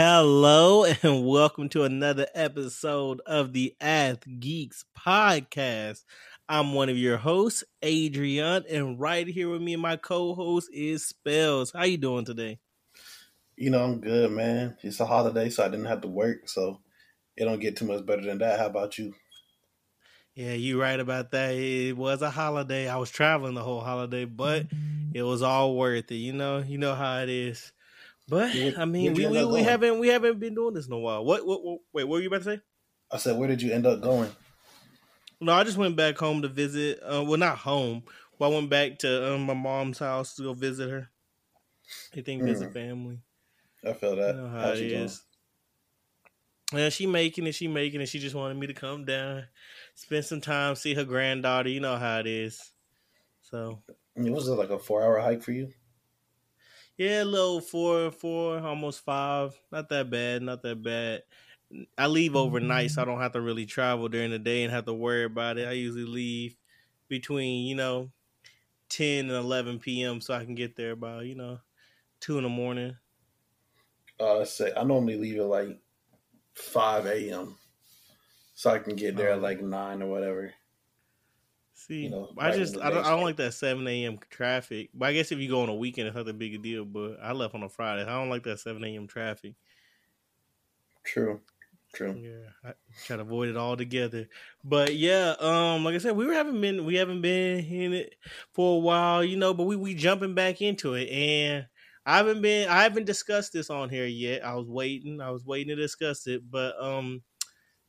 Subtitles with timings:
[0.00, 6.04] Hello and welcome to another episode of the Ath Geeks podcast.
[6.48, 11.04] I'm one of your hosts, Adrian, and right here with me and my co-host is
[11.04, 11.72] Spells.
[11.72, 12.60] How you doing today?
[13.56, 14.76] You know, I'm good, man.
[14.82, 16.78] It's a holiday, so I didn't have to work, so
[17.36, 18.60] it don't get too much better than that.
[18.60, 19.16] How about you?
[20.36, 21.56] Yeah, you right about that.
[21.56, 22.88] It was a holiday.
[22.88, 24.66] I was traveling the whole holiday, but
[25.12, 26.18] it was all worth it.
[26.18, 27.72] You know, you know how it is.
[28.28, 31.24] But I mean, we, we, we haven't we haven't been doing this in a while.
[31.24, 32.60] What, what, what wait, what were you about to say?
[33.10, 34.30] I said, where did you end up going?
[35.40, 37.00] No, I just went back home to visit.
[37.02, 38.02] Uh, well, not home,
[38.38, 41.08] but I went back to um, my mom's house to go visit her.
[42.14, 42.46] I think mm.
[42.46, 43.20] visit family.
[43.86, 44.34] I feel that.
[44.34, 45.22] You know how How's it is.
[46.74, 48.10] And she making it, she making it.
[48.10, 49.44] She just wanted me to come down,
[49.94, 51.70] spend some time, see her granddaughter.
[51.70, 52.72] You know how it is.
[53.40, 55.72] So, I mean, was it like a four-hour hike for you?
[56.98, 59.58] Yeah, a little four, four, almost five.
[59.70, 60.42] Not that bad.
[60.42, 61.22] Not that bad.
[61.96, 64.86] I leave overnight, so I don't have to really travel during the day and have
[64.86, 65.68] to worry about it.
[65.68, 66.56] I usually leave
[67.06, 68.10] between you know
[68.88, 70.20] ten and eleven p.m.
[70.20, 71.60] so I can get there by you know
[72.20, 72.96] two in the morning.
[74.18, 75.78] Uh, say I normally leave at like
[76.54, 77.56] five a.m.
[78.54, 79.42] so I can get there at oh.
[79.42, 80.52] like nine or whatever.
[81.88, 84.18] See, you know, I just I don't, I don't like that seven a.m.
[84.30, 84.90] traffic.
[84.92, 86.84] But I guess if you go on a weekend, it's not a big a deal.
[86.84, 88.02] But I left on a Friday.
[88.02, 89.06] I don't like that seven a.m.
[89.06, 89.54] traffic.
[91.02, 91.40] True.
[91.94, 92.12] True.
[92.20, 92.74] Yeah, I
[93.06, 94.28] try to avoid it altogether.
[94.62, 98.14] But yeah, um, like I said, we haven't been we haven't been in it
[98.52, 99.54] for a while, you know.
[99.54, 101.66] But we we jumping back into it, and
[102.04, 104.44] I haven't been I haven't discussed this on here yet.
[104.44, 107.22] I was waiting, I was waiting to discuss it, but um,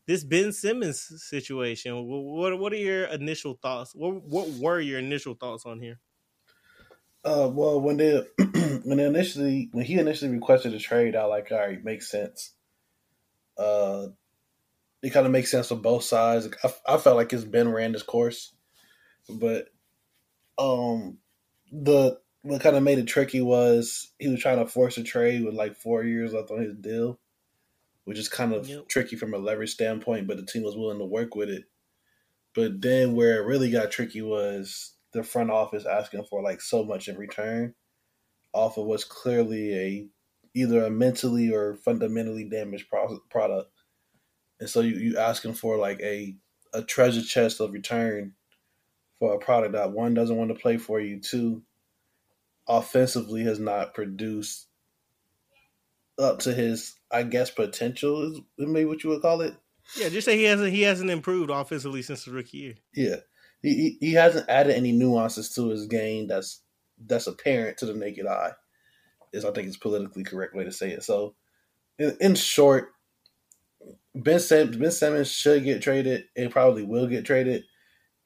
[0.10, 1.94] this Ben Simmons situation.
[2.08, 3.94] What what are your initial thoughts?
[3.94, 6.00] What what were your initial thoughts on here?
[7.24, 8.24] Uh, well, when they
[8.84, 12.56] when they initially when he initially requested a trade, I like, all right, makes sense.
[13.56, 14.08] Uh,
[15.04, 16.50] it kind of makes sense on both sides.
[16.64, 18.56] I, I felt like it's Ben ran his course,
[19.30, 19.68] but
[20.58, 21.20] um,
[21.72, 25.46] the what kind of made it tricky was he was trying to force a trade
[25.46, 27.20] with like four years left on his deal
[28.10, 28.90] which is kind of yep.
[28.90, 31.66] tricky from a leverage standpoint, but the team was willing to work with it.
[32.56, 36.84] But then where it really got tricky was the front office asking for like so
[36.84, 37.76] much in return
[38.52, 40.08] off of what's clearly a
[40.56, 43.70] either a mentally or fundamentally damaged pro- product.
[44.60, 46.36] And so you, you asking for like a
[46.74, 48.34] a treasure chest of return
[49.20, 51.62] for a product that one doesn't want to play for you, two
[52.68, 54.66] offensively has not produced
[56.20, 59.56] up to his, I guess, potential is maybe what you would call it.
[59.96, 62.76] Yeah, just say he hasn't he hasn't improved offensively since the rookie year.
[62.94, 63.16] Yeah,
[63.62, 66.62] he he hasn't added any nuances to his game that's
[67.04, 68.52] that's apparent to the naked eye.
[69.34, 71.04] Is I think it's politically correct way to say it.
[71.04, 71.36] So,
[71.98, 72.90] in, in short,
[74.14, 76.26] Ben Ben Simmons should get traded.
[76.36, 77.64] It probably will get traded,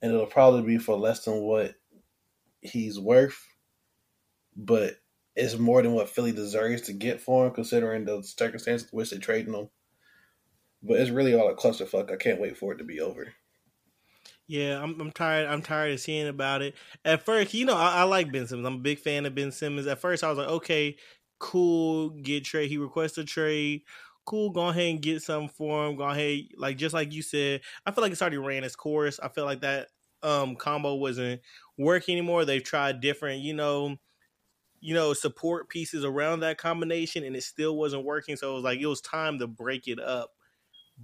[0.01, 1.75] and it'll probably be for less than what
[2.61, 3.39] he's worth.
[4.55, 4.95] But
[5.35, 9.19] is more than what Philly deserves to get for him, considering the circumstances which they're
[9.19, 9.69] trading him.
[10.81, 12.11] But it's really all a clusterfuck.
[12.11, 13.33] I can't wait for it to be over.
[14.47, 15.47] Yeah, I'm, I'm tired.
[15.47, 16.75] I'm tired of seeing about it.
[17.05, 18.67] At first, you know, I, I, like Ben Simmons.
[18.67, 19.88] I'm a big fan of Ben Simmons.
[19.88, 20.97] At first, I was like, okay,
[21.39, 22.69] cool, get trade.
[22.69, 23.83] He requests a trade.
[24.25, 25.95] Cool, go ahead and get something for him.
[25.95, 27.61] Go ahead, like just like you said.
[27.85, 29.19] I feel like it's already ran its course.
[29.22, 29.88] I feel like that
[30.22, 31.41] um combo wasn't
[31.77, 32.45] working anymore.
[32.45, 33.97] They've tried different, you know
[34.83, 38.35] you know, support pieces around that combination and it still wasn't working.
[38.35, 40.31] So it was like it was time to break it up.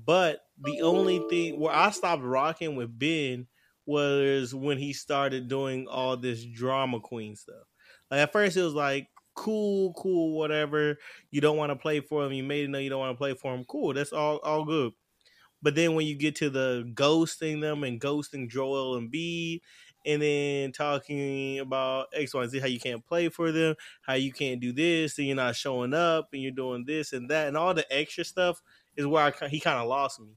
[0.06, 3.48] But the only thing where I stopped rocking with Ben
[3.86, 7.64] was when he started doing all this drama queen stuff.
[8.12, 10.98] Like at first it was like cool, cool, whatever.
[11.32, 12.34] You don't want to play for him.
[12.34, 13.64] You made it know you don't want to play for him.
[13.64, 14.92] Cool, that's all all good.
[15.62, 19.62] But then when you get to the ghosting them and ghosting Joel Embiid
[20.06, 24.14] and then talking about X, Y, and Z, how you can't play for them, how
[24.14, 27.48] you can't do this, and you're not showing up, and you're doing this and that,
[27.48, 28.62] and all the extra stuff
[28.96, 30.30] is where I, he kind of lost me,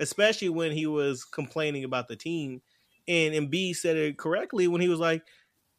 [0.00, 2.60] especially when he was complaining about the team.
[3.06, 5.22] And Embiid said it correctly when he was like,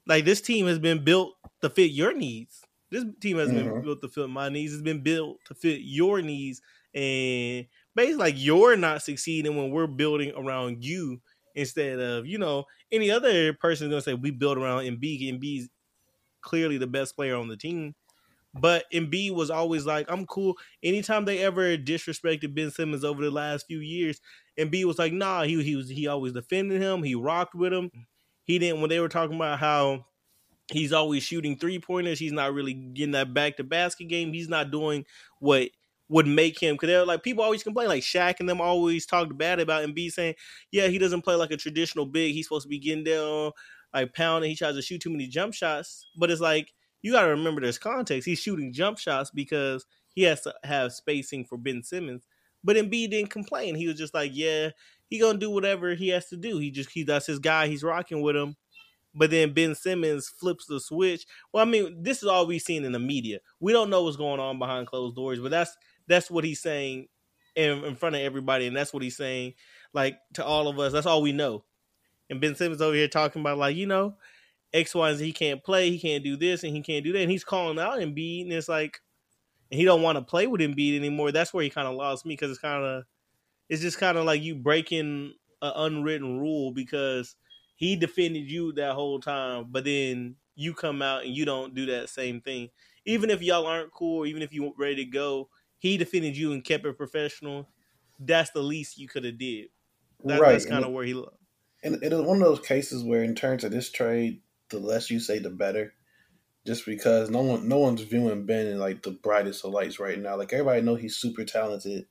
[0.08, 2.64] like this team has been built to fit your needs.
[2.90, 3.70] This team has mm-hmm.
[3.70, 4.74] been built to fit my needs.
[4.74, 6.62] It's been built to fit your needs,
[6.96, 11.22] and basically, like you're not succeeding when we're building around you
[11.56, 15.30] instead of you know any other person is gonna say we build around Embiid.
[15.30, 15.70] And Embiid's
[16.42, 17.96] clearly the best player on the team.
[18.54, 20.58] But Embiid was always like, I'm cool.
[20.82, 24.20] Anytime they ever disrespected Ben Simmons over the last few years,
[24.58, 27.04] Embiid was like, nah, he he was he always defended him.
[27.04, 27.92] He rocked with him.
[28.44, 30.06] He didn't when they were talking about how
[30.72, 32.20] he's always shooting three pointers.
[32.20, 34.34] He's not really getting that back to basket game.
[34.34, 35.06] He's not doing
[35.40, 35.70] what
[36.10, 39.38] would make him because they're like people always complain like Shaq and them always talked
[39.38, 40.36] bad about Embiid saying,
[40.72, 42.34] yeah, he doesn't play like a traditional big.
[42.34, 43.52] He's supposed to be getting down
[43.94, 44.50] like pounding.
[44.50, 47.62] He tries to shoot too many jump shots, but it's like you got to remember
[47.62, 48.28] there's context.
[48.28, 52.28] He's shooting jump shots because he has to have spacing for Ben Simmons.
[52.64, 53.76] But Embiid didn't complain.
[53.76, 54.72] He was just like, yeah,
[55.10, 56.58] he gonna do whatever he has to do.
[56.58, 57.68] He just he that's his guy.
[57.68, 58.56] He's rocking with him.
[59.16, 61.26] But then Ben Simmons flips the switch.
[61.52, 63.40] Well, I mean, this is all we've seen in the media.
[63.60, 65.76] We don't know what's going on behind closed doors, but that's
[66.10, 67.08] that's what he's saying
[67.56, 69.54] in, in front of everybody, and that's what he's saying
[69.94, 70.92] like to all of us.
[70.92, 71.64] That's all we know.
[72.30, 74.16] And Ben Simmons over here talking about like you know
[74.74, 75.26] X, Y, and Z.
[75.26, 75.90] He can't play.
[75.90, 77.22] He can't do this, and he can't do that.
[77.22, 79.00] And he's calling out Embiid, and it's like,
[79.72, 81.32] and he don't want to play with Embiid anymore.
[81.32, 83.04] That's where he kind of lost me because it's kind of,
[83.70, 87.36] it's just kind of like you breaking an unwritten rule because
[87.76, 91.86] he defended you that whole time, but then you come out and you don't do
[91.86, 92.70] that same thing.
[93.06, 96.54] Even if y'all aren't cool, even if you weren't ready to go, he defended you
[96.54, 97.68] and kept it professional.
[98.20, 99.70] That's the least you could have did.
[100.26, 100.52] That, right.
[100.52, 101.14] That's kind of where he.
[101.82, 105.10] And it is one of those cases where, in terms of this trade, the less
[105.10, 105.94] you say, the better.
[106.68, 110.20] Just because no one, no one's viewing Ben in like the brightest of lights right
[110.20, 110.36] now.
[110.36, 112.06] Like everybody know he's super talented,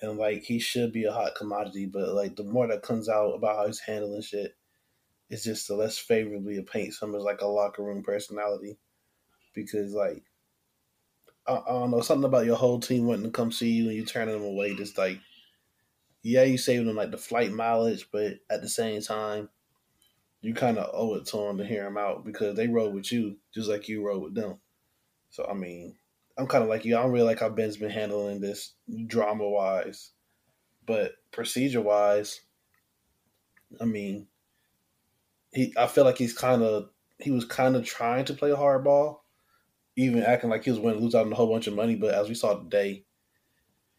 [0.00, 1.86] and like he should be a hot commodity.
[1.86, 4.56] But like the more that comes out about how he's handling shit,
[5.28, 8.78] it's just the less favorably to paint him as like a locker room personality.
[9.52, 10.22] Because like
[11.46, 14.04] I, don't know something about your whole team wanting to come see you and you
[14.04, 14.74] turning them away.
[14.74, 15.18] Just like
[16.22, 19.48] yeah, you saving them like the flight mileage, but at the same time,
[20.40, 23.10] you kind of owe it to them to hear them out because they rode with
[23.12, 24.58] you just like you rode with them.
[25.30, 25.96] So I mean,
[26.38, 26.96] I'm kind of like you.
[26.96, 28.74] I don't really like how Ben's been handling this
[29.06, 30.10] drama wise,
[30.86, 32.40] but procedure wise,
[33.80, 34.28] I mean,
[35.52, 35.72] he.
[35.76, 39.20] I feel like he's kind of he was kind of trying to play hardball,
[39.96, 41.94] even acting like he was going to lose out on a whole bunch of money.
[41.94, 43.04] But as we saw today,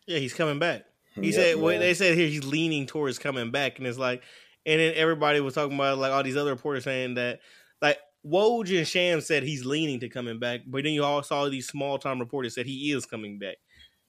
[0.05, 0.85] yeah, he's coming back.
[1.15, 4.23] He yep, said well, they said here he's leaning towards coming back, and it's like,
[4.65, 7.39] and then everybody was talking about like all these other reporters saying that
[7.81, 11.47] like Woj and Sham said he's leaning to coming back, but then you all saw
[11.49, 13.57] these small time reporters said he is coming back.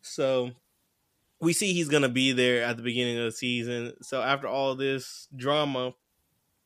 [0.00, 0.50] So
[1.40, 3.92] we see he's gonna be there at the beginning of the season.
[4.02, 5.92] So after all this drama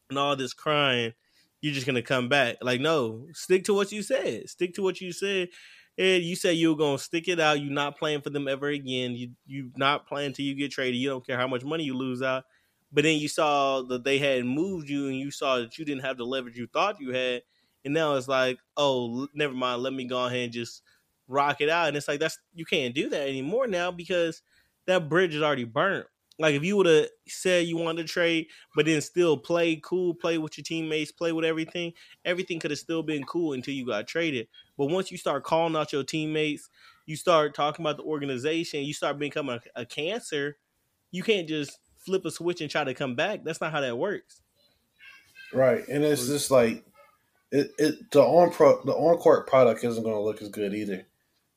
[0.08, 1.14] and all this crying,
[1.60, 2.56] you're just gonna come back.
[2.62, 4.48] Like, no, stick to what you said.
[4.48, 5.48] Stick to what you said.
[5.96, 7.60] And you said you were gonna stick it out.
[7.60, 9.12] You're not playing for them ever again.
[9.12, 10.96] You you not playing till you get traded.
[10.96, 12.44] You don't care how much money you lose out.
[12.92, 16.04] But then you saw that they had moved you, and you saw that you didn't
[16.04, 17.42] have the leverage you thought you had.
[17.84, 19.82] And now it's like, oh, never mind.
[19.82, 20.82] Let me go ahead and just
[21.26, 21.88] rock it out.
[21.88, 24.42] And it's like that's you can't do that anymore now because
[24.86, 26.06] that bridge is already burnt.
[26.38, 28.46] Like if you would have said you wanted to trade,
[28.76, 31.92] but then still play cool, play with your teammates, play with everything,
[32.24, 34.46] everything could have still been cool until you got traded.
[34.76, 36.68] But once you start calling out your teammates,
[37.06, 40.58] you start talking about the organization, you start becoming a, a cancer.
[41.10, 43.42] You can't just flip a switch and try to come back.
[43.42, 44.40] That's not how that works.
[45.52, 46.84] Right, and it's just like
[47.50, 47.72] it.
[47.78, 51.06] it the on pro the on court product isn't going to look as good either,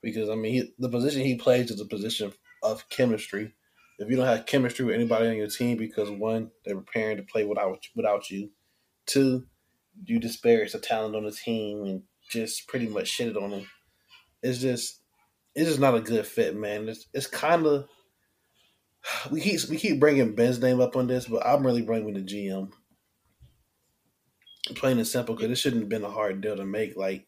[0.01, 2.31] because I mean he, the position he plays is a position
[2.63, 3.53] of chemistry
[4.01, 7.24] if you don't have chemistry with anybody on your team because one, they're preparing to
[7.24, 8.50] play without without you.
[9.05, 9.46] Two,
[10.05, 13.67] you disparage the talent on the team and just pretty much shit it on them.
[14.41, 15.01] It's just
[15.53, 16.89] it's just not a good fit, man.
[16.89, 17.88] It's it's kind of
[19.31, 22.22] we keep we keep bringing Ben's name up on this, but I'm really bringing the
[22.22, 22.72] GM.
[24.75, 26.96] Plain and simple, because it shouldn't have been a hard deal to make.
[26.96, 27.27] Like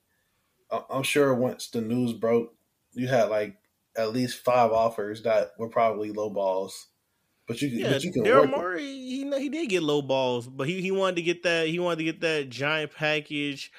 [0.89, 2.53] I'm sure once the news broke,
[2.93, 3.57] you had like
[3.95, 6.87] at least five offers that were probably low balls.
[7.47, 10.67] But you, yeah, but you can Daryl Morey, he he did get low balls, but
[10.67, 13.71] he, he wanted to get that he wanted to get that giant package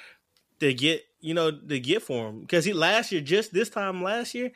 [0.61, 2.41] to get you know to get for him.
[2.43, 4.53] Because he last year just this time last year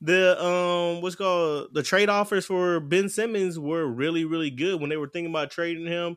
[0.00, 4.90] the um what's called the trade offers for Ben Simmons were really really good when
[4.90, 6.16] they were thinking about trading him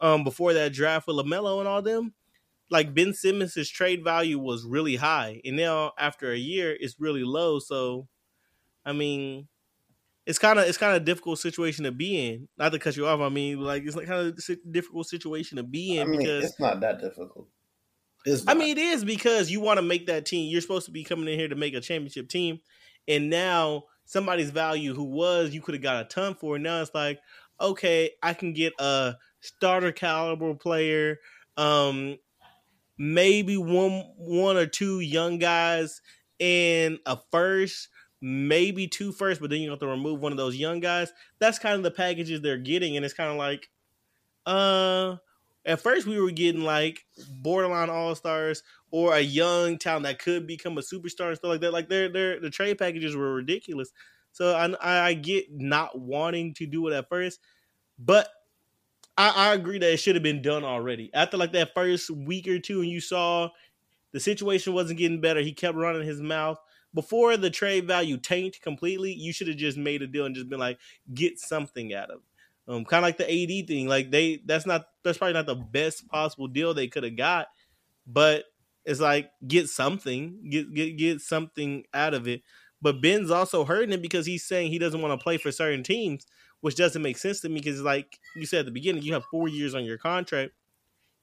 [0.00, 2.14] um before that draft with Lamelo and all them.
[2.68, 7.24] Like Ben Simmons' trade value was really high and now after a year it's really
[7.24, 8.08] low so
[8.86, 9.48] I mean,
[10.26, 12.48] it's kind of it's kind of difficult situation to be in.
[12.56, 13.20] Not to cut you off.
[13.20, 16.44] I mean, like it's like kind of difficult situation to be in I mean, because
[16.44, 17.48] it's not that difficult.
[18.48, 20.50] I mean, it is because you want to make that team.
[20.50, 22.60] You're supposed to be coming in here to make a championship team,
[23.06, 26.58] and now somebody's value who was you could have got a ton for.
[26.58, 27.20] Now it's like,
[27.60, 31.18] okay, I can get a starter caliber player,
[31.56, 32.18] um,
[32.98, 36.00] maybe one one or two young guys,
[36.40, 37.88] and a first
[38.20, 41.12] maybe two first, but then you have to remove one of those young guys.
[41.38, 43.70] That's kind of the packages they're getting, and it's kind of like,
[44.46, 45.16] uh,
[45.64, 50.46] At first, we were getting like borderline all stars or a young talent that could
[50.46, 51.72] become a superstar and stuff like that.
[51.72, 53.92] Like their their the trade packages were ridiculous.
[54.32, 57.40] So I I get not wanting to do it at first,
[57.98, 58.28] but
[59.16, 61.10] I, I agree that it should have been done already.
[61.14, 63.50] After like that first week or two, and you saw
[64.12, 66.58] the situation wasn't getting better, he kept running his mouth.
[66.96, 70.48] Before the trade value tanked completely, you should have just made a deal and just
[70.48, 70.78] been like,
[71.14, 72.16] get something out of.
[72.16, 72.72] It.
[72.72, 73.86] Um, kind of like the AD thing.
[73.86, 77.46] Like they, that's not that's probably not the best possible deal they could have got,
[78.08, 78.46] but
[78.84, 82.42] it's like get something, get get get something out of it.
[82.82, 85.84] But Ben's also hurting it because he's saying he doesn't want to play for certain
[85.84, 86.26] teams
[86.60, 89.24] which doesn't make sense to me because, like you said at the beginning, you have
[89.26, 90.52] four years on your contract.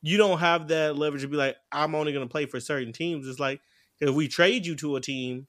[0.02, 2.94] You don't have that leverage to be like, I'm only going to play for certain
[2.94, 3.28] teams.
[3.28, 3.62] It's like
[4.00, 5.48] if we trade you to a team,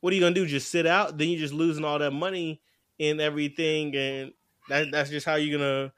[0.00, 0.46] what are you to do?
[0.46, 1.18] Just sit out?
[1.18, 2.60] Then you're just losing all that money
[3.00, 4.32] and everything, and
[4.68, 5.92] that, that's just how you're to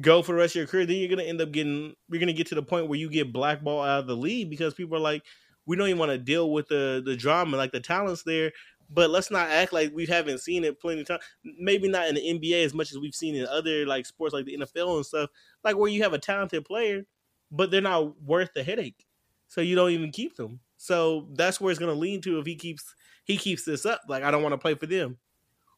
[0.00, 0.86] go for the rest of your career.
[0.86, 3.32] Then you're to end up getting, you're to get to the point where you get
[3.32, 5.22] blackballed out of the league because people are like,
[5.66, 7.56] we don't even want to deal with the the drama.
[7.56, 8.52] Like the talent's there,
[8.90, 11.22] but let's not act like we haven't seen it plenty of times.
[11.42, 14.44] Maybe not in the NBA as much as we've seen in other like sports like
[14.44, 15.30] the NFL and stuff,
[15.62, 17.06] like where you have a talented player,
[17.50, 19.06] but they're not worth the headache.
[19.48, 20.60] So you don't even keep them.
[20.84, 24.02] So that's where it's gonna lean to if he keeps he keeps this up.
[24.06, 25.16] Like I don't want to play for them.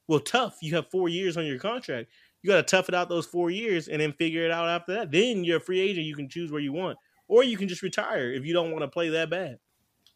[0.09, 0.57] Well, tough.
[0.63, 2.11] You have four years on your contract.
[2.43, 4.95] You got to tough it out those four years and then figure it out after
[4.95, 5.13] that.
[5.13, 6.07] Then you're a free agent.
[6.07, 6.99] You can choose where you want,
[7.29, 9.61] or you can just retire if you don't want to play that bad.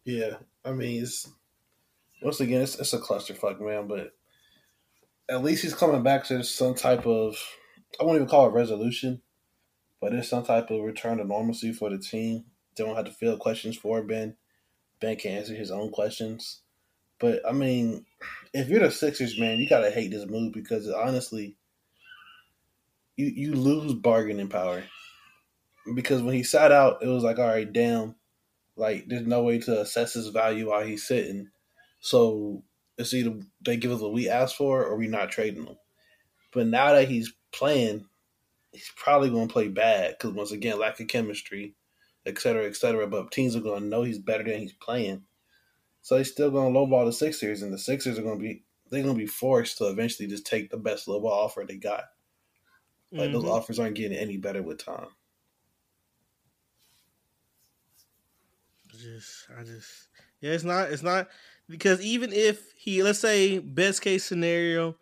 [0.05, 1.29] Yeah, I mean, it's
[2.21, 3.87] once again, it's, it's a clusterfuck, man.
[3.87, 4.11] But
[5.29, 6.25] at least he's coming back.
[6.25, 7.37] to some type of
[8.01, 9.23] I won't even call it resolution,
[10.01, 12.47] but there's some type of return to normalcy for the team.
[12.77, 14.37] They don't have to field questions for Ben.
[15.01, 16.61] Ben can answer his own questions.
[17.19, 18.07] But I mean,
[18.53, 21.57] if you're the Sixers, man, you gotta hate this move because honestly,
[23.17, 24.85] you you lose bargaining power.
[25.95, 28.15] Because when he sat out, it was like, all right, damn,
[28.77, 31.51] like there's no way to assess his value while he's sitting.
[32.01, 32.63] So
[32.97, 35.77] it's either they give us what we asked for or we're not trading him.
[36.53, 38.07] But now that he's playing,
[38.73, 41.75] he's probably going to play bad because once again, lack of chemistry,
[42.27, 43.07] et cetera, et cetera.
[43.07, 45.25] But teams are going to know he's better than he's playing,
[46.03, 48.65] so he's still going to lowball the Sixers, and the Sixers are going to be
[48.91, 52.05] they're going to be forced to eventually just take the best lowball offer they got.
[53.13, 53.33] Like mm-hmm.
[53.35, 55.09] those offers aren't getting any better with time.
[58.97, 60.09] Just, I just,
[60.41, 61.29] yeah, it's not, it's not
[61.71, 64.97] because even if he let's say best case scenario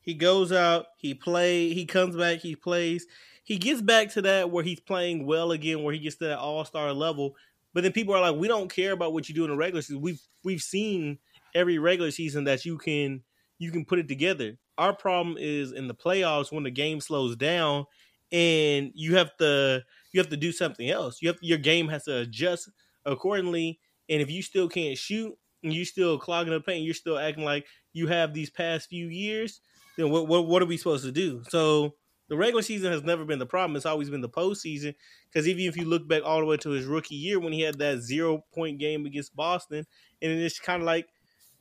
[0.00, 3.06] he goes out he play he comes back he plays
[3.50, 6.38] he gets back to that where he's playing well again where he gets to that
[6.38, 7.34] all-star level
[7.72, 9.82] but then people are like we don't care about what you do in the regular
[9.82, 10.00] season.
[10.00, 11.18] We've we've seen
[11.54, 13.22] every regular season that you can
[13.58, 14.56] you can put it together.
[14.78, 17.86] Our problem is in the playoffs when the game slows down
[18.32, 21.22] and you have to you have to do something else.
[21.22, 22.70] You have your game has to adjust
[23.04, 23.78] accordingly
[24.08, 27.44] and if you still can't shoot and you still clogging the paint, you're still acting
[27.44, 29.60] like you have these past few years,
[29.96, 31.42] then what what, what are we supposed to do?
[31.50, 31.94] So
[32.30, 33.76] the regular season has never been the problem.
[33.76, 34.94] It's always been the postseason.
[35.26, 37.60] Because even if you look back all the way to his rookie year when he
[37.60, 39.84] had that zero point game against Boston,
[40.22, 41.08] and it's kind of like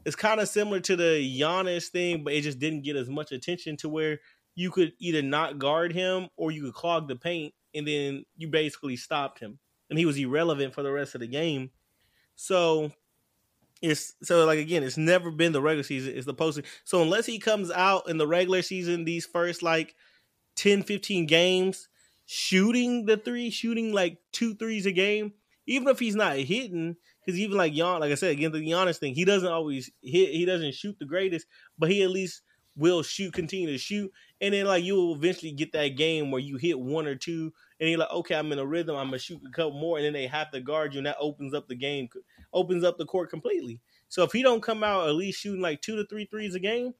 [0.06, 3.32] it's kind of similar to the Giannis thing, but it just didn't get as much
[3.32, 4.20] attention to where
[4.54, 8.48] you could either not guard him or you could clog the paint, and then you
[8.48, 9.58] basically stopped him,
[9.90, 11.72] and he was irrelevant for the rest of the game.
[12.36, 12.92] So
[13.82, 16.66] it's so like again, it's never been the regular season, it's the postseason.
[16.84, 19.96] So unless he comes out in the regular season, these first like
[20.60, 21.88] 10, 15 games,
[22.26, 25.34] shooting the three, shooting like two threes a game,
[25.66, 28.98] even if he's not hitting, because even like Jan, like I said, again, the Giannis
[28.98, 31.48] thing, he doesn't always hit, he doesn't shoot the greatest,
[31.78, 32.42] but he at least
[32.76, 34.12] will shoot, continue to shoot,
[34.42, 37.90] and then like you'll eventually get that game where you hit one or two, and
[37.90, 40.14] you're like, okay, I'm in a rhythm, I'm gonna shoot a couple more, and then
[40.14, 42.10] they have to guard you, and that opens up the game,
[42.52, 43.80] opens up the court completely.
[44.10, 46.60] So if he don't come out at least shooting like two to three threes a
[46.60, 46.96] game,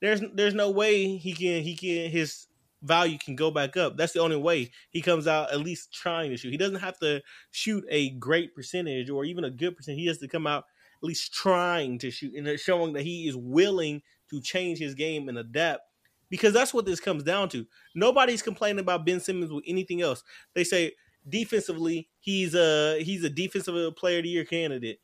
[0.00, 2.46] there's there's no way he can he can his
[2.84, 3.96] value can go back up.
[3.96, 6.50] That's the only way he comes out at least trying to shoot.
[6.50, 9.98] He doesn't have to shoot a great percentage or even a good percent.
[9.98, 10.64] He has to come out
[11.02, 15.28] at least trying to shoot and showing that he is willing to change his game
[15.28, 15.82] and adapt
[16.30, 17.66] because that's what this comes down to.
[17.94, 20.22] Nobody's complaining about Ben Simmons with anything else.
[20.54, 20.92] They say
[21.28, 25.00] defensively, he's a he's a defensive player of the year candidate.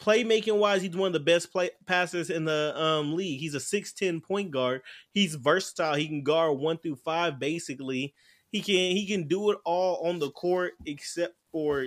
[0.00, 3.40] Playmaking wise, he's one of the best play passers in the um, league.
[3.40, 4.82] He's a six ten point guard.
[5.12, 5.94] He's versatile.
[5.94, 8.14] He can guard one through five basically.
[8.50, 11.86] He can he can do it all on the court except for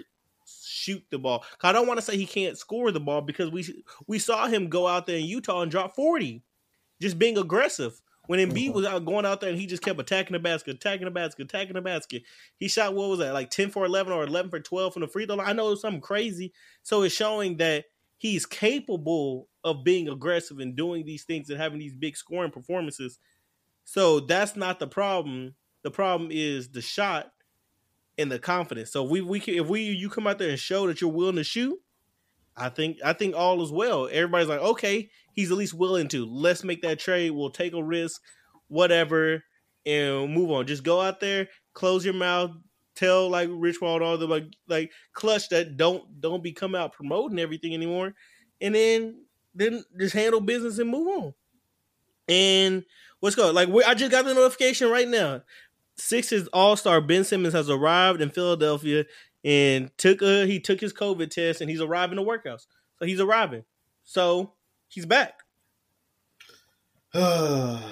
[0.64, 1.44] shoot the ball.
[1.62, 4.70] I don't want to say he can't score the ball because we we saw him
[4.70, 6.44] go out there in Utah and drop 40
[7.02, 8.02] just being aggressive.
[8.28, 11.06] When Embiid was out going out there and he just kept attacking the basket, attacking
[11.06, 12.24] the basket, attacking the basket.
[12.58, 15.08] He shot what was that like ten for eleven or eleven for twelve from the
[15.08, 15.48] free throw line.
[15.48, 16.52] I know it was something crazy.
[16.84, 17.86] So it's showing that
[18.18, 23.20] he's capable of being aggressive and doing these things and having these big scoring performances.
[23.84, 25.56] So that's not the problem.
[25.84, 27.32] The problem is the shot
[28.18, 28.92] and the confidence.
[28.92, 31.36] So we we can, if we you come out there and show that you're willing
[31.36, 31.78] to shoot,
[32.56, 34.10] I think I think all is well.
[34.12, 36.26] Everybody's like, okay, he's at least willing to.
[36.26, 37.32] Let's make that trade.
[37.32, 38.22] We'll take a risk,
[38.68, 39.44] whatever,
[39.86, 40.66] and move on.
[40.66, 42.52] Just go out there, close your mouth,
[42.98, 46.75] tell like Rich Paul and all them like like clutch that don't don't be come
[46.75, 48.13] out promoting everything anymore,
[48.62, 49.22] and then
[49.56, 51.34] then just handle business and move on.
[52.27, 52.84] And
[53.20, 55.42] what's going like I just got the notification right now.
[55.96, 59.06] Sixers All Star Ben Simmons has arrived in Philadelphia
[59.44, 62.68] and took a he took his COVID test and he's arriving to workouts.
[63.00, 63.63] So he's arriving.
[64.04, 64.54] So
[64.88, 65.39] he's back.
[67.12, 67.84] what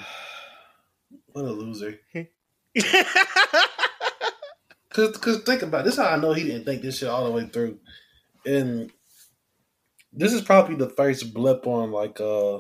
[1.36, 2.00] a loser.
[4.96, 5.86] Cause, cause think about it.
[5.86, 5.96] this.
[5.96, 7.80] Is how I know he didn't think this shit all the way through,
[8.46, 8.90] and
[10.14, 12.60] this is probably the first blip on like uh,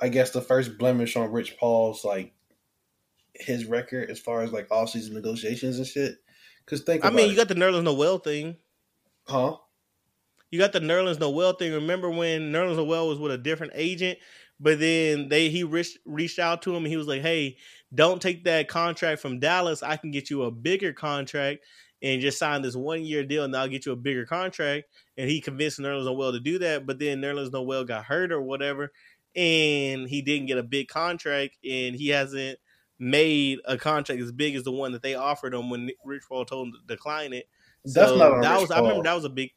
[0.00, 2.32] I guess the first blemish on Rich Paul's like
[3.34, 6.18] his record as far as like off season negotiations and shit.
[6.64, 7.30] Because think, I mean, it.
[7.32, 8.56] you got the Nerlens Noel thing,
[9.26, 9.56] huh?
[10.52, 11.72] You got the Nerlens Noel thing.
[11.72, 14.16] Remember when Nerlens Noel was with a different agent,
[14.60, 17.56] but then they he reached reached out to him and he was like, "Hey,
[17.94, 19.82] don't take that contract from Dallas.
[19.82, 21.64] I can get you a bigger contract."
[22.02, 24.88] And just sign this one year deal, and I'll get you a bigger contract.
[25.16, 28.42] And he convinced Nerlens Noel to do that, but then Nerlens Noel got hurt or
[28.42, 28.92] whatever,
[29.34, 32.58] and he didn't get a big contract, and he hasn't
[32.98, 36.44] made a contract as big as the one that they offered him when Rich Paul
[36.44, 37.48] told him to decline it.
[37.84, 38.76] That's so not that Rich was Paul.
[38.76, 39.50] I remember that was a big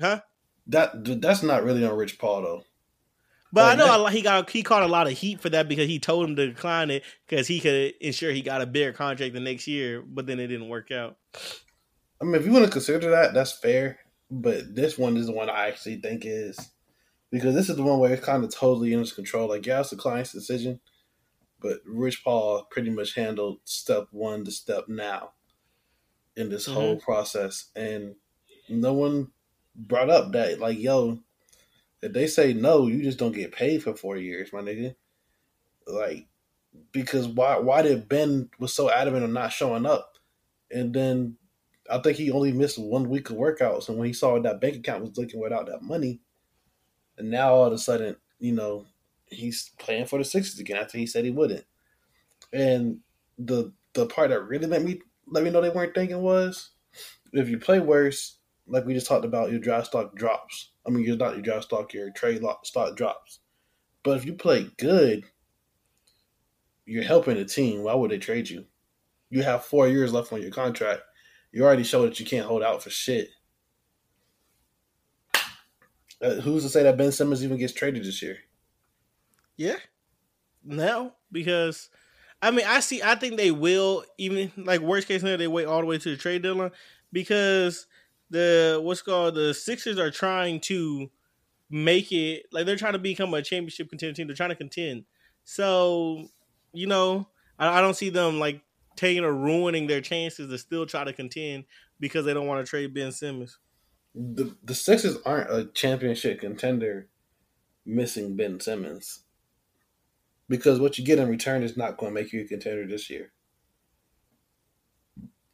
[0.00, 0.20] huh?
[0.68, 2.64] That that's not really on Rich Paul though.
[3.54, 5.86] But like, I know he got he caught a lot of heat for that because
[5.86, 9.32] he told him to decline it because he could ensure he got a bigger contract
[9.32, 11.16] the next year, but then it didn't work out.
[12.20, 14.00] I mean, if you want to consider that, that's fair.
[14.28, 16.58] But this one is the one I actually think is
[17.30, 19.48] because this is the one where it's kind of totally in his control.
[19.48, 20.80] Like, yeah, it's the client's decision,
[21.60, 25.30] but Rich Paul pretty much handled step one to step now
[26.36, 26.74] in this mm-hmm.
[26.74, 28.16] whole process, and
[28.68, 29.28] no one
[29.76, 31.20] brought up that like, yo,
[32.04, 34.94] if they say no, you just don't get paid for four years, my nigga.
[35.86, 36.26] Like,
[36.92, 37.58] because why?
[37.58, 40.18] Why did Ben was so adamant on not showing up,
[40.70, 41.36] and then
[41.90, 44.76] I think he only missed one week of workouts, and when he saw that bank
[44.76, 46.20] account was looking without that money,
[47.16, 48.86] and now all of a sudden, you know,
[49.30, 51.64] he's playing for the Sixers again after he said he wouldn't.
[52.52, 53.00] And
[53.38, 56.70] the the part that really let me let me know they weren't thinking was
[57.32, 60.70] if you play worse, like we just talked about, your draft stock drops.
[60.86, 63.40] I mean, you're not your draft stock, your trade stock drops.
[64.02, 65.24] But if you play good,
[66.86, 67.82] you're helping the team.
[67.82, 68.66] Why would they trade you?
[69.30, 71.02] You have four years left on your contract.
[71.52, 73.28] You already showed that you can't hold out for shit.
[76.20, 78.38] Uh, who's to say that Ben Simmons even gets traded this year?
[79.56, 79.76] Yeah.
[80.64, 81.90] No, because
[82.40, 83.02] I mean, I see.
[83.02, 85.38] I think they will even like worst case scenario.
[85.38, 86.72] They wait all the way to the trade deadline
[87.12, 87.86] because
[88.30, 91.10] the what's called the Sixers are trying to
[91.70, 94.26] make it like they're trying to become a championship contender team.
[94.26, 95.04] They're trying to contend.
[95.44, 96.28] So
[96.72, 98.60] you know, I, I don't see them like
[98.96, 101.64] taking or ruining their chances to still try to contend
[102.00, 103.58] because they don't want to trade Ben Simmons.
[104.14, 107.08] The the Sixers aren't a championship contender
[107.86, 109.24] missing Ben Simmons
[110.48, 113.10] because what you get in return is not going to make you a contender this
[113.10, 113.32] year.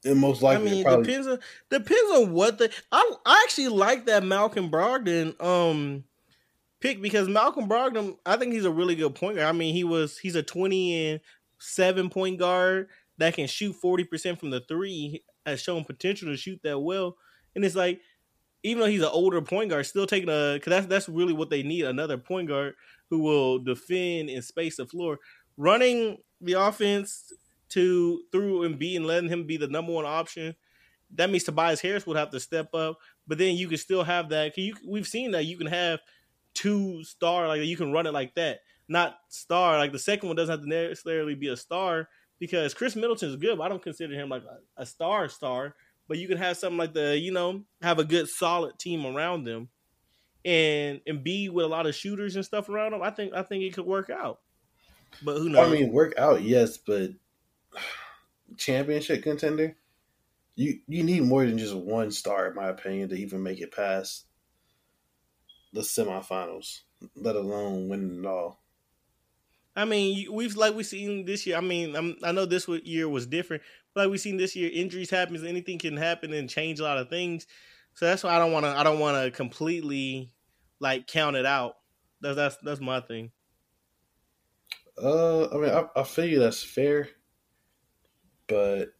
[0.04, 1.04] And most likely, I mean, probably...
[1.04, 1.38] depends on
[1.70, 2.70] depends on what the.
[2.90, 6.04] I I actually like that Malcolm Brogdon um
[6.80, 9.48] pick because Malcolm Brogdon, I think he's a really good point guard.
[9.48, 11.20] I mean, he was he's a twenty and
[11.58, 15.22] seven point guard that can shoot forty percent from the three.
[15.46, 17.16] Has shown potential to shoot that well,
[17.54, 18.00] and it's like
[18.62, 21.50] even though he's an older point guard, still taking a because that's that's really what
[21.50, 22.74] they need another point guard
[23.08, 25.18] who will defend and space the floor.
[25.56, 27.32] Running the offense
[27.70, 30.54] to through and be and letting him be the number one option,
[31.14, 32.98] that means Tobias Harris would have to step up.
[33.26, 34.56] But then you can still have that.
[34.56, 36.00] You, we've seen that you can have
[36.54, 39.78] two star like you can run it like that, not star.
[39.78, 43.36] Like the second one doesn't have to necessarily be a star because Khris Middleton is
[43.36, 43.58] good.
[43.58, 45.74] But I don't consider him like a, a star star.
[46.08, 49.44] But you can have something like the you know have a good solid team around
[49.44, 49.68] them
[50.44, 53.02] and and be with a lot of shooters and stuff around them.
[53.02, 54.40] I think I think it could work out.
[55.22, 55.68] But who knows?
[55.68, 57.10] I mean, work out, yes, but
[58.56, 59.76] championship contender,
[60.54, 63.74] you you need more than just one star, in my opinion, to even make it
[63.74, 64.26] past
[65.72, 66.80] the semifinals,
[67.14, 68.60] let alone winning it all.
[69.76, 71.56] I mean, we've like we've seen this year.
[71.56, 73.62] I mean, I'm, i know this year was different,
[73.94, 75.44] but like we've seen this year, injuries happen.
[75.46, 77.46] Anything can happen and change a lot of things.
[77.94, 78.70] So that's why I don't want to.
[78.70, 80.32] I don't want to completely
[80.80, 81.76] like count it out.
[82.20, 83.30] That's that's that's my thing.
[85.00, 86.38] Uh, I mean, I, I feel you.
[86.40, 87.08] That's fair,
[88.50, 88.92] but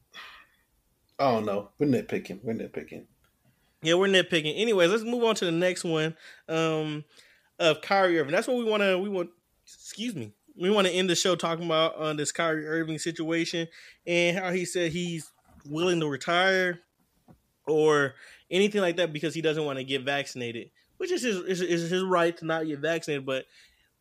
[1.18, 1.68] I don't know.
[1.78, 2.40] We're nitpicking.
[2.42, 3.04] We're nitpicking.
[3.82, 4.58] Yeah, we're nitpicking.
[4.58, 6.16] Anyways, let's move on to the next one.
[6.48, 7.04] Um,
[7.58, 8.32] of Kyrie Irving.
[8.32, 8.98] That's what we want to.
[8.98, 9.30] We want.
[9.66, 10.32] Excuse me.
[10.56, 13.68] We want to end the show talking about uh, this Kyrie Irving situation
[14.06, 15.30] and how he said he's
[15.68, 16.80] willing to retire
[17.66, 18.14] or
[18.50, 21.90] anything like that because he doesn't want to get vaccinated, which is his is, is
[21.90, 23.44] his right to not get vaccinated, but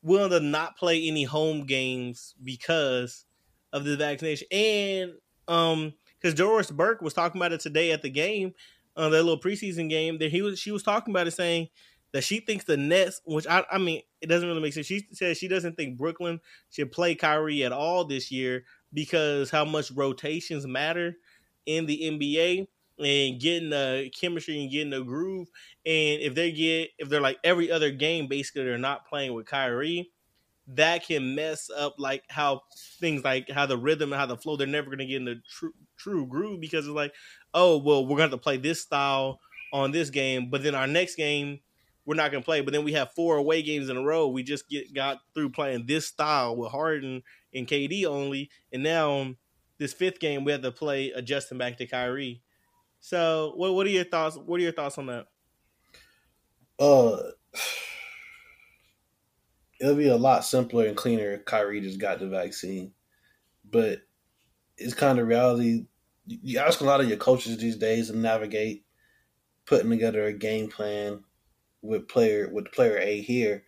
[0.02, 3.26] willing to not play any home games because
[3.74, 4.48] of the vaccination.
[4.52, 5.14] And
[5.50, 8.54] um, because Doris Burke was talking about it today at the game,
[8.96, 11.68] uh, that little preseason game, that he was she was talking about it saying
[12.12, 14.86] that she thinks the Nets, which I I mean, it doesn't really make sense.
[14.86, 19.66] She says she doesn't think Brooklyn should play Kyrie at all this year because how
[19.66, 21.18] much rotations matter
[21.66, 22.68] in the NBA
[23.00, 25.48] and getting the chemistry and getting the groove.
[25.86, 29.46] And if they get if they're like every other game, basically they're not playing with
[29.46, 30.12] Kyrie,
[30.76, 32.62] that can mess up like how
[33.00, 34.56] things like how the rhythm and how the flow.
[34.56, 37.14] They're never gonna get in the true true groove because it's like,
[37.54, 39.40] oh well, we're gonna play this style
[39.74, 41.60] on this game, but then our next game
[42.06, 42.62] we're not gonna play.
[42.62, 44.28] But then we have four away games in a row.
[44.28, 49.34] We just get got through playing this style with Harden and KD only, and now
[49.78, 52.42] this fifth game we have to play adjusting back to Kyrie.
[53.00, 54.38] So, what what are your thoughts?
[54.38, 55.28] What are your thoughts on that?
[56.78, 57.18] Uh,
[59.80, 62.92] it'll be a lot simpler and cleaner if Kyrie just got the vaccine,
[63.70, 64.00] but
[64.78, 65.86] it's kind of reality.
[66.26, 68.86] You ask a lot of your coaches these days to navigate
[69.65, 71.24] putting together a game plan
[71.82, 73.63] with player with player A here,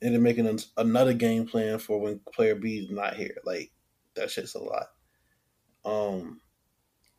[0.00, 3.36] and then making another game plan for when player B is not here.
[3.44, 3.72] Like
[4.14, 4.86] that shit's a lot.
[5.84, 6.40] Um,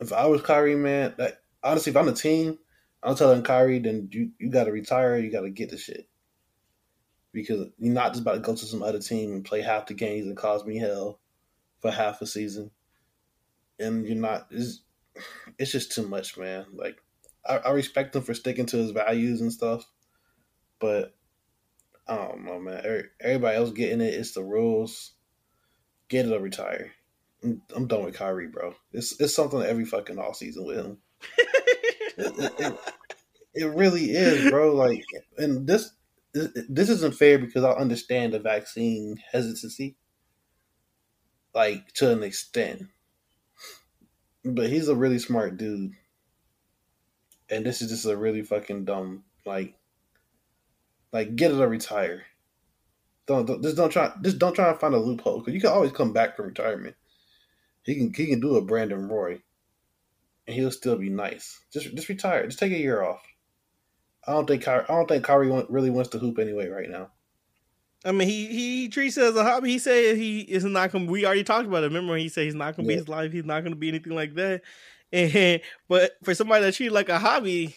[0.00, 2.58] if I was Kyrie, man, that honestly, if I'm the team,
[3.02, 5.18] I'm telling Kyrie, then you you got to retire.
[5.18, 6.08] You got to get the shit
[7.32, 9.94] because you're not just about to go to some other team and play half the
[9.94, 11.20] games and cause me hell
[11.80, 12.70] for half a season,
[13.78, 14.46] and you're not.
[14.50, 14.82] It's,
[15.58, 16.66] it's just too much, man.
[16.72, 17.02] Like
[17.46, 19.84] I, I respect him for sticking to his values and stuff,
[20.78, 21.14] but
[22.06, 23.04] I don't know, man.
[23.20, 24.14] Everybody else getting it.
[24.14, 25.12] It's the rules.
[26.08, 26.92] Get it or retire.
[27.42, 28.74] I'm, I'm done with Kyrie, bro.
[28.92, 30.98] It's it's something every fucking off season with him.
[32.18, 32.78] it, it,
[33.54, 34.74] it, really is, bro.
[34.74, 35.04] Like,
[35.38, 35.92] and this
[36.32, 39.96] this isn't fair because I understand the vaccine hesitancy,
[41.54, 42.88] like to an extent.
[44.44, 45.92] But he's a really smart dude,
[47.50, 49.24] and this is just a really fucking dumb.
[49.44, 49.74] Like,
[51.12, 52.22] like get it or retire.
[53.26, 55.70] Don't, don't just don't try just don't try to find a loophole because you can
[55.70, 56.96] always come back from retirement.
[57.84, 59.40] He can he can do a Brandon Roy
[60.46, 61.60] and he'll still be nice.
[61.72, 62.46] Just just retire.
[62.46, 63.22] Just take a year off.
[64.26, 66.88] I don't think Kyrie, I don't think Kyrie want, really wants to hoop anyway right
[66.88, 67.10] now.
[68.04, 69.70] I mean, he he treats it as a hobby.
[69.70, 71.06] He said he is not going.
[71.06, 71.88] to We already talked about it.
[71.88, 72.96] Remember, when he said he's not going to yeah.
[72.96, 73.32] be his life.
[73.32, 74.62] He's not going to be anything like that.
[75.12, 77.74] And but for somebody that treats like a hobby,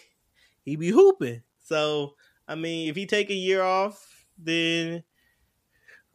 [0.62, 1.42] he be hooping.
[1.62, 2.14] So
[2.48, 5.04] I mean, if he take a year off, then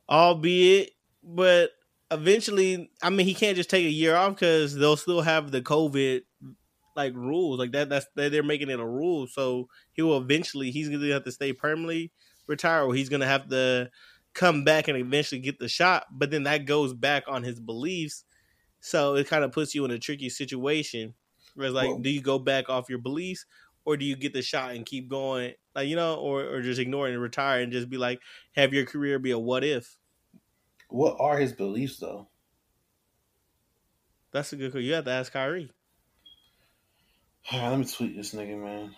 [0.09, 0.93] albeit,
[1.25, 1.73] but
[2.13, 5.61] eventually, I mean, he can't just take a year off because they'll still have the
[5.61, 6.23] COVID
[6.99, 7.89] like rules like that.
[7.89, 9.29] That's they're making it a rule.
[9.29, 12.11] So he will eventually he's gonna have to stay permanently
[12.47, 13.89] retired, or he's gonna have to
[14.35, 16.07] come back and eventually get the shot.
[16.11, 18.25] But then that goes back on his beliefs.
[18.81, 21.15] So it kind of puts you in a tricky situation.
[21.55, 23.47] Where it's like, do you go back off your beliefs,
[23.85, 25.55] or do you get the shot and keep going?
[25.75, 28.21] Like you know, or or just ignore it and retire and just be like,
[28.57, 29.97] have your career be a what if.
[30.89, 32.29] What are his beliefs though?
[34.33, 34.73] That's a good.
[34.73, 34.87] question.
[34.87, 35.71] You have to ask Kyrie.
[37.51, 38.95] All right, let me tweet this nigga, man.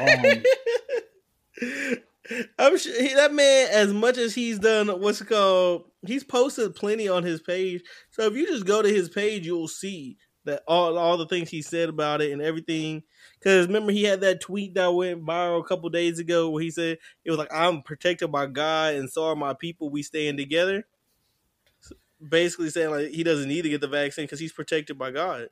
[0.00, 0.42] Um,
[2.58, 5.90] I'm sure he, that man, as much as he's done, what's it called?
[6.06, 7.82] He's posted plenty on his page.
[8.10, 11.50] So if you just go to his page, you'll see that all all the things
[11.50, 13.02] he said about it and everything.
[13.38, 16.70] Because remember, he had that tweet that went viral a couple days ago where he
[16.70, 19.90] said it was like, "I'm protected by God, and so are my people.
[19.90, 20.84] We staying together."
[22.28, 25.48] basically saying like he doesn't need to get the vaccine because he's protected by God.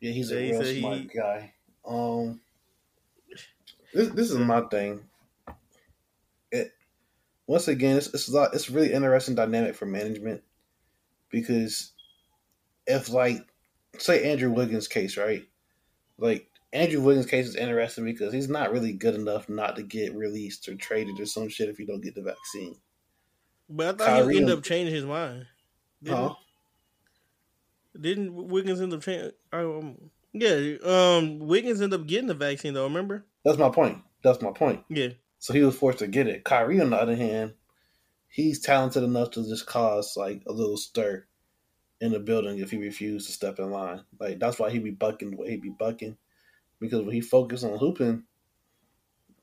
[0.00, 1.54] Yeah, he's a real smart he, guy.
[1.88, 2.40] Um,
[3.94, 5.02] this this is my thing.
[6.52, 6.72] It
[7.46, 10.42] once again, it's it's a lot, it's really interesting dynamic for management
[11.30, 11.92] because
[12.86, 13.46] if like
[13.98, 15.44] say Andrew Wiggins' case, right?
[16.18, 20.14] Like Andrew Wiggins' case is interesting because he's not really good enough not to get
[20.14, 22.76] released or traded or some shit if you don't get the vaccine.
[23.70, 25.46] But I thought Kyrie he ended up changing his mind.
[26.02, 26.34] Didn't, huh?
[27.98, 29.32] didn't Wiggins end up changing?
[29.52, 32.84] Um, yeah, um, Wiggins ended up getting the vaccine though.
[32.84, 33.24] Remember?
[33.44, 33.98] That's my point.
[34.22, 34.84] That's my point.
[34.88, 35.10] Yeah.
[35.38, 36.44] So he was forced to get it.
[36.44, 37.54] Kyrie, on the other hand,
[38.28, 41.26] he's talented enough to just cause like a little stir
[42.00, 44.02] in the building if he refused to step in line.
[44.18, 46.16] Like that's why he be bucking the way he be bucking.
[46.80, 48.24] Because when he focused on hooping,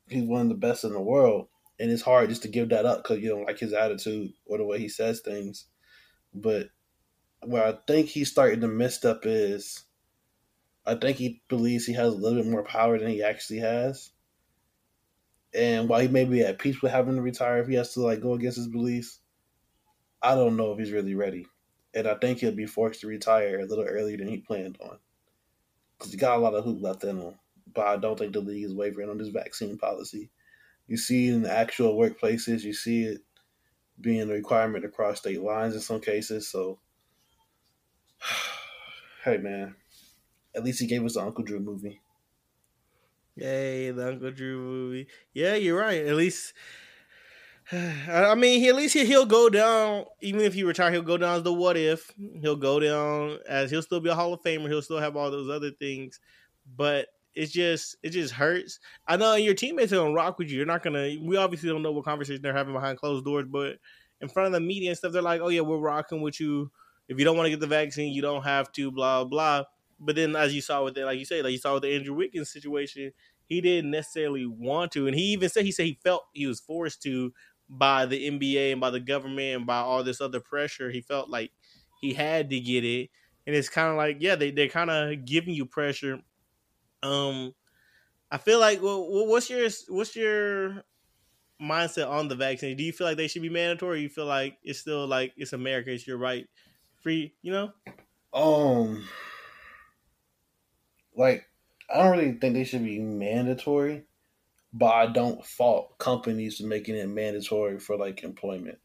[0.07, 1.47] he's one of the best in the world.
[1.79, 4.57] And it's hard just to give that up because you don't like his attitude or
[4.57, 5.65] the way he says things.
[6.33, 6.69] But
[7.41, 9.83] where I think he's starting to mess up is
[10.87, 14.11] I think he believes he has a little bit more power than he actually has.
[15.53, 18.01] And while he may be at peace with having to retire, if he has to
[18.01, 19.19] like go against his beliefs,
[20.21, 21.47] I don't know if he's really ready.
[21.93, 24.97] And I think he'll be forced to retire a little earlier than he planned on.
[25.97, 27.35] Because he got a lot of hoop left in him.
[27.73, 30.29] But I don't think the league is wavering on this vaccine policy.
[30.87, 33.21] You see it in the actual workplaces, you see it
[33.99, 36.49] being a requirement across state lines in some cases.
[36.49, 36.79] So,
[39.23, 39.75] hey, man,
[40.55, 42.01] at least he gave us the Uncle Drew movie.
[43.35, 45.07] Yay, the Uncle Drew movie.
[45.33, 46.05] Yeah, you're right.
[46.05, 46.53] At least,
[47.71, 50.05] I mean, he, at least he, will go down.
[50.21, 52.11] Even if he retire, he'll go down as the what if.
[52.41, 54.69] He'll go down as he'll still be a Hall of Famer.
[54.69, 56.19] He'll still have all those other things,
[56.75, 58.79] but it's just it just hurts.
[59.07, 60.57] I know your teammates are gonna rock with you.
[60.57, 61.15] You're not gonna.
[61.21, 63.77] We obviously don't know what conversation they're having behind closed doors, but
[64.21, 66.71] in front of the media and stuff, they're like, "Oh yeah, we're rocking with you.
[67.09, 69.63] If you don't want to get the vaccine, you don't have to." Blah blah.
[69.99, 71.95] But then, as you saw with it, like you say, like you saw with the
[71.95, 73.13] Andrew Wiggins situation,
[73.45, 76.59] he didn't necessarily want to, and he even said he said he felt he was
[76.59, 77.33] forced to
[77.69, 80.91] by the NBA and by the government and by all this other pressure.
[80.91, 81.51] He felt like
[82.01, 83.09] he had to get it,
[83.47, 86.21] and it's kind of like yeah, they they're kind of giving you pressure.
[87.03, 87.53] Um,
[88.31, 90.83] I feel like well, what's your what's your
[91.61, 92.77] mindset on the vaccine?
[92.77, 93.99] Do you feel like they should be mandatory?
[93.99, 96.47] Or you feel like it's still like it's America, it's your right,
[97.01, 97.35] free?
[97.41, 97.73] You know.
[98.33, 99.07] Um
[101.15, 101.45] like
[101.89, 104.03] I don't really think they should be mandatory,
[104.73, 108.79] but I don't fault companies for making it mandatory for like employment.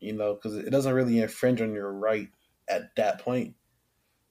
[0.00, 2.28] You know, because it doesn't really infringe on your right
[2.68, 3.54] at that point.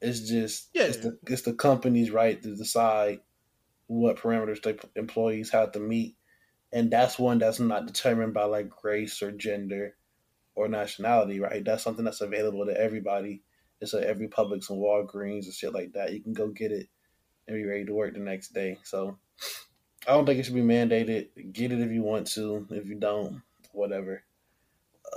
[0.01, 0.83] It's just yeah.
[0.83, 3.19] it's the it's the company's right to decide
[3.87, 6.15] what parameters the employees have to meet,
[6.73, 9.95] and that's one that's not determined by like race or gender
[10.55, 11.39] or nationality.
[11.39, 11.63] Right?
[11.63, 13.43] That's something that's available to everybody
[13.81, 16.13] it's at every Publix and Walgreens and shit like that.
[16.13, 16.87] You can go get it
[17.47, 18.77] and be ready to work the next day.
[18.83, 19.17] So
[20.07, 21.29] I don't think it should be mandated.
[21.53, 22.67] Get it if you want to.
[22.71, 24.23] If you don't, whatever.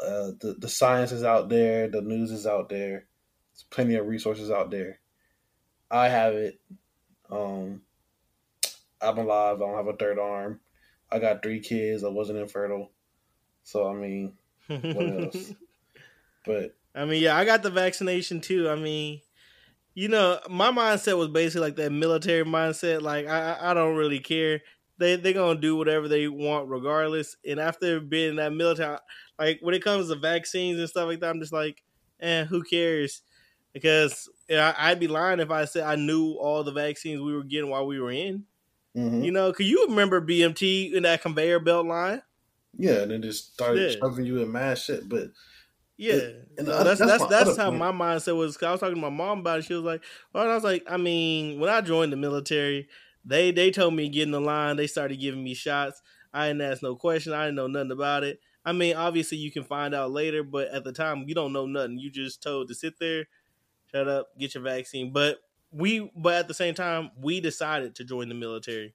[0.00, 1.88] Uh, the the science is out there.
[1.88, 3.06] The news is out there.
[3.52, 5.00] There's plenty of resources out there.
[5.90, 6.60] I have it.
[7.30, 7.82] Um,
[9.00, 9.56] I'm alive.
[9.56, 10.60] I don't have a third arm.
[11.10, 12.04] I got three kids.
[12.04, 12.90] I wasn't infertile.
[13.64, 14.32] So I mean,
[14.66, 15.52] what else?
[16.46, 18.68] But I mean, yeah, I got the vaccination too.
[18.68, 19.20] I mean,
[19.94, 23.02] you know, my mindset was basically like that military mindset.
[23.02, 24.60] Like, I, I don't really care.
[24.98, 27.36] They they're gonna do whatever they want regardless.
[27.48, 28.98] And after being in that military,
[29.38, 31.82] like when it comes to vaccines and stuff like that, I'm just like,
[32.20, 33.22] eh, who cares?
[33.72, 37.70] Because I'd be lying if I said I knew all the vaccines we were getting
[37.70, 38.44] while we were in.
[38.96, 39.24] Mm-hmm.
[39.24, 42.22] You know, cause you remember BMT in that conveyor belt line?
[42.76, 43.96] Yeah, and then just started yeah.
[43.98, 45.08] shoving you in mass shit.
[45.08, 45.28] But
[46.08, 46.20] yeah,
[46.58, 48.60] and so that's that's that's, that's how my mindset was.
[48.62, 49.64] I was talking to my mom about it.
[49.64, 52.88] She was like, "Well," I was like, "I mean, when I joined the military,
[53.24, 54.76] they they told me get in the line.
[54.76, 56.02] They started giving me shots.
[56.32, 57.32] I didn't ask no question.
[57.32, 58.40] I didn't know nothing about it.
[58.64, 61.66] I mean, obviously you can find out later, but at the time you don't know
[61.66, 61.98] nothing.
[61.98, 63.26] You just told to sit there,
[63.90, 65.12] shut up, get your vaccine.
[65.12, 68.94] But we, but at the same time, we decided to join the military.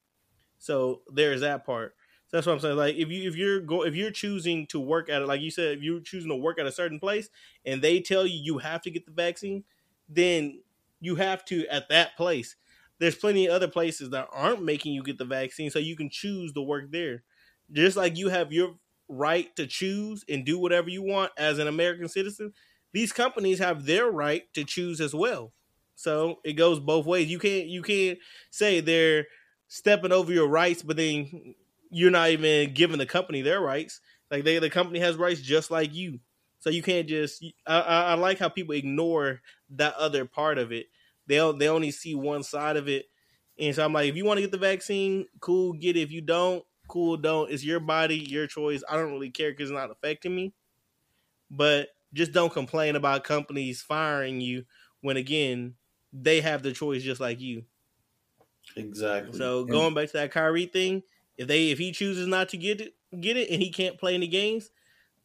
[0.60, 1.96] So there's that part.
[2.28, 2.78] So that's what I'm saying.
[2.78, 5.52] Like if you if you're go if you're choosing to work at it, like you
[5.52, 7.30] said, if you're choosing to work at a certain place
[7.66, 9.64] and they tell you you have to get the vaccine,
[10.10, 10.62] then
[11.00, 12.56] you have to at that place.
[13.00, 16.10] There's plenty of other places that aren't making you get the vaccine, so you can
[16.10, 17.24] choose to work there.
[17.72, 18.76] Just like you have your
[19.08, 22.54] right to choose and do whatever you want as an American citizen,
[22.94, 25.54] these companies have their right to choose as well.
[25.96, 27.30] So it goes both ways.
[27.30, 28.20] You can't you can't
[28.52, 29.28] say they're
[29.68, 31.56] stepping over your rights, but then
[31.90, 34.02] you're not even giving the company their rights.
[34.30, 36.20] Like they, the company has rights just like you.
[36.60, 37.44] So you can't just.
[37.66, 40.88] I, I like how people ignore that other part of it.
[41.28, 43.06] They they only see one side of it,
[43.60, 46.02] and so I'm like, if you want to get the vaccine, cool, get it.
[46.02, 47.52] If you don't, cool, don't.
[47.52, 48.84] It's your body, your choice.
[48.90, 50.54] I don't really care because it's not affecting me.
[51.50, 54.66] But just don't complain about companies firing you
[55.02, 55.76] when again
[56.14, 57.64] they have the choice just like you.
[58.76, 59.38] Exactly.
[59.38, 61.04] So going back to that Kyrie thing,
[61.38, 64.16] if they if he chooses not to get it get it and he can't play
[64.16, 64.70] any games,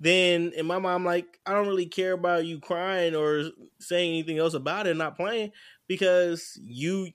[0.00, 3.44] then in my mind, I'm like, I don't really care about you crying or
[3.78, 5.52] saying anything else about it, not playing,
[5.86, 7.10] because you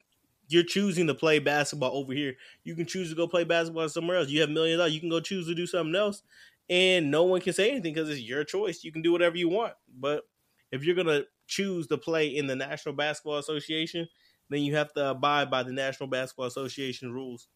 [0.50, 2.36] you're choosing to play basketball over here.
[2.64, 4.30] You can choose to go play basketball somewhere else.
[4.30, 4.94] You have millions dollars.
[4.94, 6.24] You can go choose to do something else,
[6.70, 8.84] and no one can say anything because it's your choice.
[8.84, 9.74] You can do whatever you want.
[10.00, 10.24] But
[10.72, 14.08] if you're gonna choose to play in the National Basketball Association,
[14.50, 17.48] then you have to abide by the National Basketball Association rules.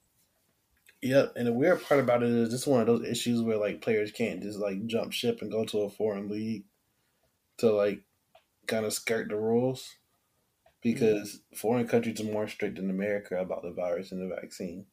[1.02, 3.58] Yep, and the weird part about it is this is one of those issues where
[3.58, 6.66] like players can't just like jump ship and go to a foreign league
[7.58, 8.04] to like
[8.68, 9.96] kind of skirt the rules
[10.82, 11.56] because mm-hmm.
[11.56, 14.86] foreign countries are more strict than America about the virus and the vaccine.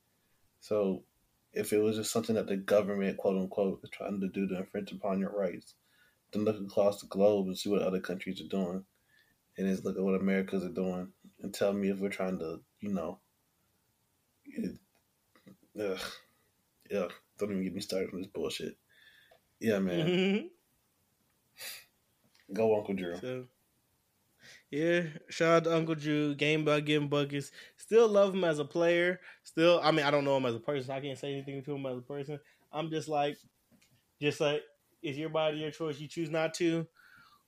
[0.60, 1.02] So
[1.52, 4.58] if it was just something that the government, quote unquote, is trying to do to
[4.58, 5.74] infringe upon your rights,
[6.32, 8.84] then look across the globe and see what other countries are doing,
[9.56, 11.08] and just look at what Americans are doing,
[11.42, 13.18] and tell me if we're trying to, you know,
[15.78, 15.98] Ugh.
[16.90, 17.08] Yeah.
[17.38, 18.76] Don't even get me started on this bullshit.
[19.60, 20.06] Yeah, man.
[20.06, 20.46] Mm-hmm.
[22.52, 23.16] Go Uncle Drew.
[23.16, 23.44] So,
[24.70, 26.34] yeah, shout out to Uncle Drew.
[26.34, 27.52] Game by game buckets.
[27.76, 29.20] Still love him as a player.
[29.44, 30.90] Still, I mean, I don't know him as a person.
[30.90, 32.40] I can't say anything to him as a person.
[32.72, 33.36] I'm just like,
[34.20, 34.62] just like,
[35.02, 36.00] it's your body, your choice.
[36.00, 36.86] You choose not to.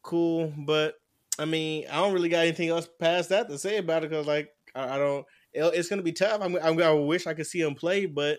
[0.03, 1.01] Cool, but
[1.38, 4.27] I mean, I don't really got anything else past that to say about it because,
[4.27, 6.41] like, I, I don't it's going to be tough.
[6.41, 8.39] I'm, I'm, I wish I could see him play, but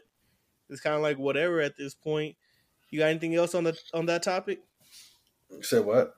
[0.69, 2.35] it's kind of like whatever at this point.
[2.89, 4.59] You got anything else on the on that topic?
[5.61, 6.15] Said what?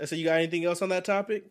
[0.00, 1.44] I said you got anything else on that topic,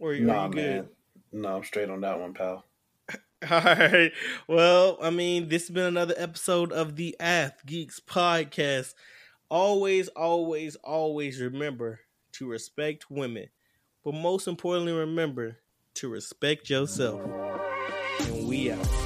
[0.00, 0.54] or nah, are you good?
[0.54, 0.88] Man.
[1.32, 2.64] No, I'm straight on that one, pal.
[3.50, 4.12] All right.
[4.48, 8.94] Well, I mean, this has been another episode of the Ath Geeks podcast.
[9.48, 12.00] Always, always, always remember
[12.32, 13.48] to respect women,
[14.04, 15.58] but most importantly, remember
[15.94, 17.20] to respect yourself.
[18.20, 19.03] And we out.